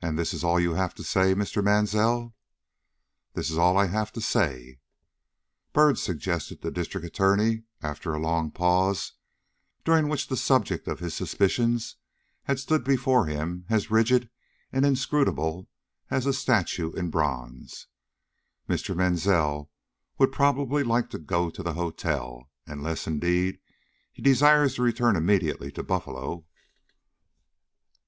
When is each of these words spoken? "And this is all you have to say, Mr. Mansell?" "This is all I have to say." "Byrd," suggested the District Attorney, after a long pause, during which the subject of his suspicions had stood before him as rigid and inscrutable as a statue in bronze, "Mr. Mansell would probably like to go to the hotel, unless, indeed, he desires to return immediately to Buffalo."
"And 0.00 0.16
this 0.16 0.32
is 0.32 0.44
all 0.44 0.60
you 0.60 0.74
have 0.74 0.94
to 0.94 1.02
say, 1.02 1.34
Mr. 1.34 1.60
Mansell?" 1.60 2.32
"This 3.34 3.50
is 3.50 3.58
all 3.58 3.76
I 3.76 3.86
have 3.86 4.12
to 4.12 4.20
say." 4.20 4.78
"Byrd," 5.72 5.98
suggested 5.98 6.60
the 6.62 6.70
District 6.70 7.04
Attorney, 7.04 7.64
after 7.82 8.14
a 8.14 8.20
long 8.20 8.52
pause, 8.52 9.14
during 9.84 10.06
which 10.08 10.28
the 10.28 10.36
subject 10.36 10.86
of 10.86 11.00
his 11.00 11.12
suspicions 11.12 11.96
had 12.44 12.60
stood 12.60 12.84
before 12.84 13.26
him 13.26 13.64
as 13.68 13.90
rigid 13.90 14.30
and 14.70 14.86
inscrutable 14.86 15.66
as 16.08 16.24
a 16.24 16.32
statue 16.32 16.92
in 16.92 17.10
bronze, 17.10 17.88
"Mr. 18.68 18.94
Mansell 18.94 19.72
would 20.18 20.30
probably 20.30 20.84
like 20.84 21.10
to 21.10 21.18
go 21.18 21.50
to 21.50 21.64
the 21.64 21.74
hotel, 21.74 22.48
unless, 22.64 23.08
indeed, 23.08 23.58
he 24.12 24.22
desires 24.22 24.76
to 24.76 24.82
return 24.82 25.16
immediately 25.16 25.72
to 25.72 25.82
Buffalo." 25.82 26.46